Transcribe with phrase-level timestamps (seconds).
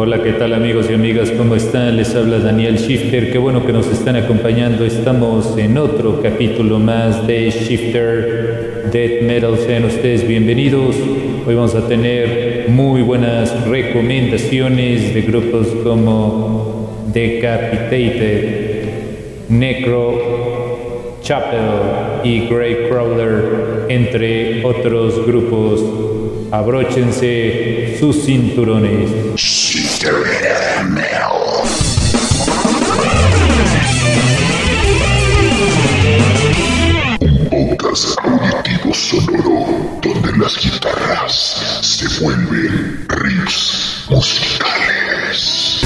[0.00, 1.32] Hola, ¿qué tal amigos y amigas?
[1.32, 1.96] ¿Cómo están?
[1.96, 3.32] Les habla Daniel Shifter.
[3.32, 4.84] Qué bueno que nos están acompañando.
[4.84, 9.58] Estamos en otro capítulo más de Shifter Death Metal.
[9.58, 10.94] Sean ustedes bienvenidos.
[11.44, 18.84] Hoy vamos a tener muy buenas recomendaciones de grupos como Decapitated,
[19.48, 25.82] Necro, Chapel y Grey Crawler, entre otros grupos.
[26.52, 29.77] Abróchense sus cinturones.
[37.20, 45.80] Un podcast auditivo sonoro donde las guitarras se vuelven riffs musicales.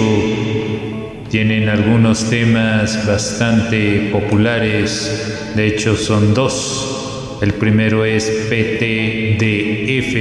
[1.31, 7.39] tienen algunos temas bastante populares, de hecho son dos.
[7.41, 10.15] El primero es PTDF,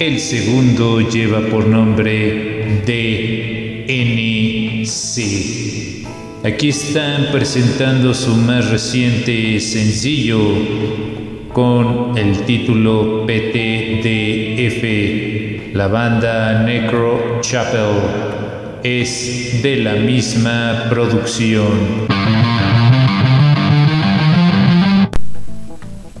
[0.00, 4.06] el segundo lleva por nombre DNC.
[6.42, 10.40] Aquí están presentando su más reciente sencillo
[11.52, 14.84] con el título PTDF.
[15.74, 17.96] La banda Necro Chapel
[18.82, 22.08] es de la misma producción.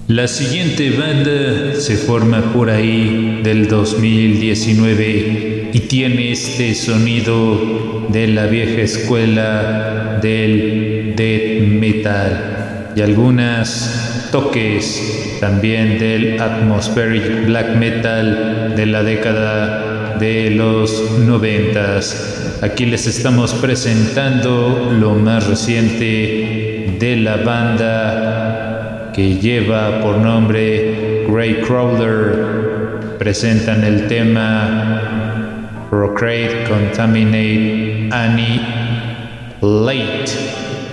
[0.08, 8.46] La siguiente banda se forma por ahí del 2019 y tiene este sonido de la
[8.46, 19.02] vieja escuela del death metal y algunas toques también del atmospheric black metal de la
[19.02, 22.58] década de los noventas.
[22.62, 31.62] Aquí les estamos presentando lo más reciente de la banda que lleva por nombre Grey
[31.62, 38.70] Crawler, presentan el tema Procreate, Contaminate, Annihilate.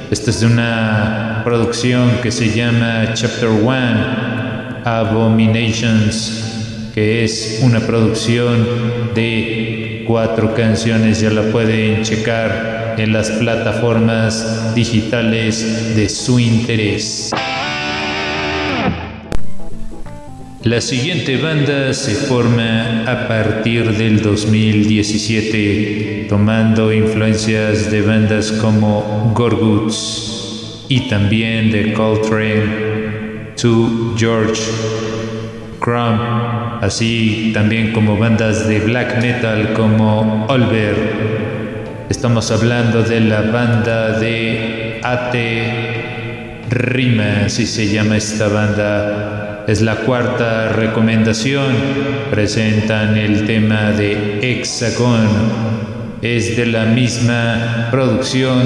[0.09, 8.67] Esta es una producción que se llama Chapter One, Abominations, que es una producción
[9.15, 17.31] de cuatro canciones, ya la pueden checar en las plataformas digitales de su interés.
[20.63, 30.46] La siguiente banda se forma a partir del 2017, tomando influencias de bandas como Gorguts
[30.89, 34.61] y también de Coltrane, To George
[35.79, 36.21] Crumb,
[36.81, 40.95] así también como bandas de black metal como Olver.
[42.09, 49.37] Estamos hablando de la banda de Ate Rima, así se llama esta banda
[49.67, 51.75] es la cuarta recomendación.
[52.31, 55.86] Presentan el tema de Hexagon.
[56.21, 58.57] Es de la misma producción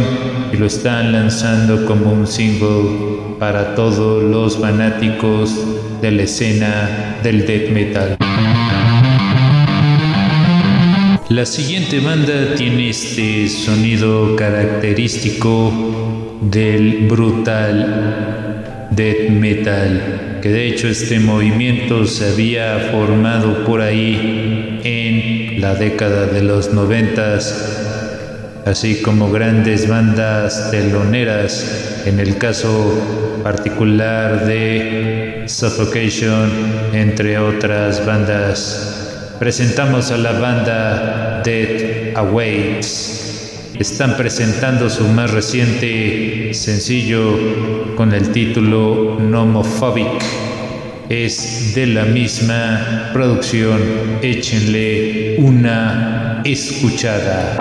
[0.54, 5.54] y lo están lanzando como un single para todos los fanáticos
[6.02, 8.18] de la escena del death metal.
[11.28, 15.74] La siguiente banda tiene este sonido característico
[16.42, 25.41] del brutal death metal, que de hecho este movimiento se había formado por ahí en
[25.62, 27.78] la década de los noventas
[28.66, 36.50] así como grandes bandas teloneras, en el caso particular de Suffocation,
[36.94, 39.36] entre otras bandas.
[39.40, 43.76] Presentamos a la banda Dead Awaits.
[43.80, 50.41] Están presentando su más reciente sencillo con el título Nomophobic.
[51.12, 53.82] Es de la misma producción.
[54.22, 57.58] Échenle una escuchada.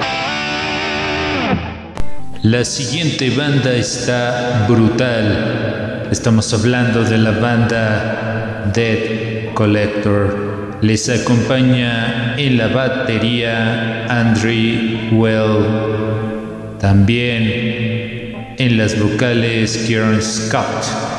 [2.42, 6.06] La siguiente banda está brutal.
[6.12, 10.78] Estamos hablando de la banda Dead Collector.
[10.80, 16.78] Les acompaña en la batería Andrew Well.
[16.78, 21.09] También en las vocales Kieran Scott.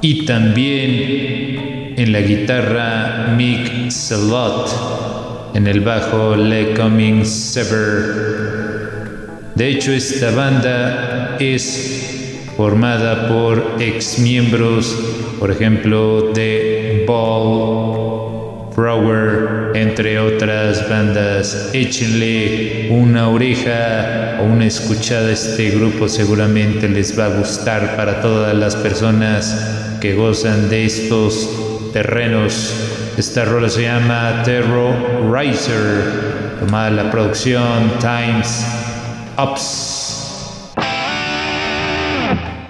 [0.00, 5.50] Y también en la guitarra Mick Salot.
[5.54, 8.38] En el bajo Le Cummings Sever
[9.58, 14.96] de hecho, esta banda es formada por ex miembros,
[15.40, 21.70] por ejemplo, de Ball, Flower, entre otras bandas.
[21.72, 28.20] Échenle una oreja o una escuchada a este grupo, seguramente les va a gustar para
[28.20, 31.48] todas las personas que gozan de estos
[31.92, 32.74] terrenos.
[33.16, 35.80] Esta rola se llama Terrorizer,
[36.60, 38.64] tomada la producción Times
[39.36, 40.74] ups.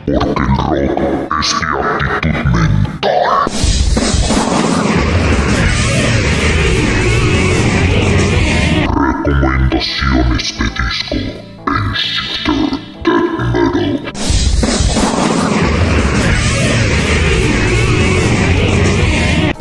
[0.06, 3.08] Porque el rock es de aptitud mental.
[8.94, 11.16] Recomendaciones de disco
[11.66, 11.94] en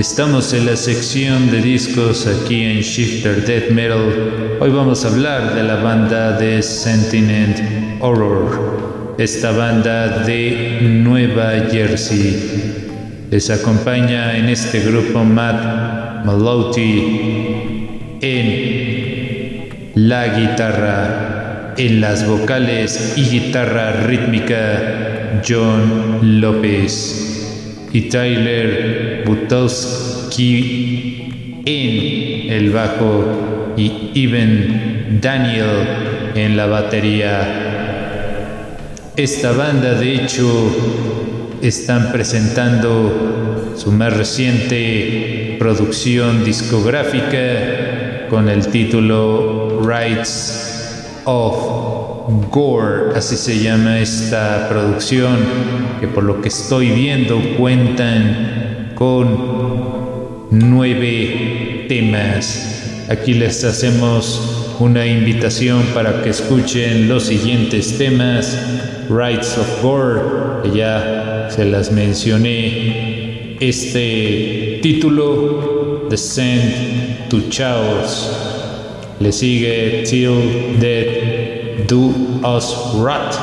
[0.09, 4.57] Estamos en la sección de discos aquí en Shifter Death Metal.
[4.61, 13.27] Hoy vamos a hablar de la banda de Sentiment Horror, esta banda de Nueva Jersey.
[13.29, 23.91] Les acompaña en este grupo Matt Maloti en la guitarra, en las vocales y guitarra
[24.07, 27.26] rítmica John López
[27.97, 30.29] y Tyler Butowski
[31.65, 38.53] en el bajo y Even Daniel en la batería.
[39.15, 40.47] Esta banda de hecho
[41.63, 51.96] están presentando su más reciente producción discográfica con el título Rights of
[52.27, 55.37] Gore, así se llama esta producción,
[56.01, 63.05] que por lo que estoy viendo cuentan con nueve temas.
[63.07, 68.59] Aquí les hacemos una invitación para que escuchen los siguientes temas.
[69.09, 70.19] Rights of Gore,
[70.63, 73.55] que ya se las mencioné.
[73.61, 78.33] Este título, Descent to Chaos.
[79.21, 81.46] Le sigue Till Dead
[81.85, 82.07] Do
[82.43, 83.35] Us Rat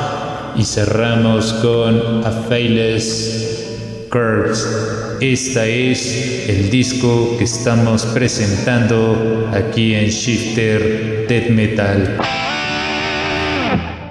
[0.57, 5.17] y cerramos con A Failess Curves.
[5.21, 12.19] Este es el disco que estamos presentando aquí en Shifter Death Metal.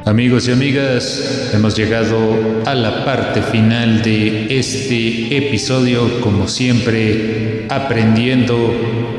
[0.06, 2.18] Amigos y amigas, hemos llegado
[2.66, 8.74] a la parte final de este episodio, como siempre, aprendiendo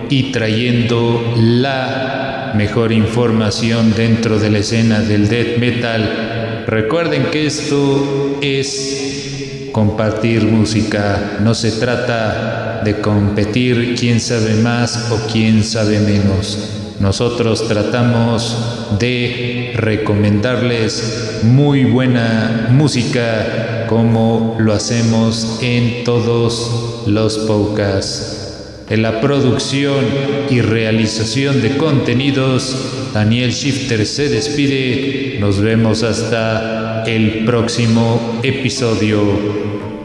[0.09, 2.24] y trayendo la
[2.57, 6.65] mejor información dentro de la escena del death metal.
[6.67, 15.27] Recuerden que esto es compartir música, no se trata de competir quién sabe más o
[15.33, 16.83] quién sabe menos.
[17.01, 28.44] Nosotros tratamos de recomendarles muy buena música como lo hacemos en todos los podcasts.
[28.91, 30.05] En la producción
[30.51, 35.39] y realización de contenidos, Daniel Shifter se despide.
[35.41, 39.23] Nos vemos hasta el próximo episodio.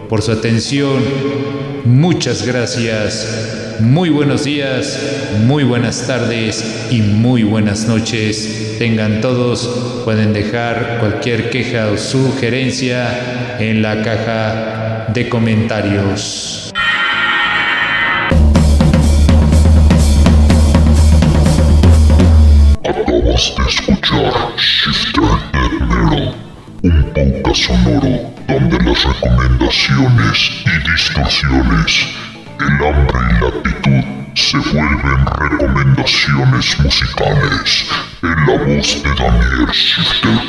[0.08, 1.04] Por su atención,
[1.84, 3.76] muchas gracias.
[3.82, 4.98] Muy buenos días,
[5.46, 8.76] muy buenas tardes y muy buenas noches.
[8.80, 16.69] Tengan todos, pueden dejar cualquier queja o sugerencia en la caja de comentarios.
[29.14, 31.92] Recomendaciones y distorsiones,
[32.60, 34.04] el hambre y la actitud
[34.36, 37.86] se vuelven recomendaciones musicales
[38.22, 40.40] en la voz de Daniel Shifter.